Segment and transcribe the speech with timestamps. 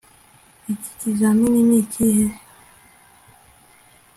[0.73, 2.25] iki ikizamini nikihe